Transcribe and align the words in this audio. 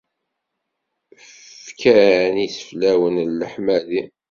Fkan 1.65 2.35
iseflawen 2.47 3.15
n 3.27 3.29
leḥmadi. 3.39 4.01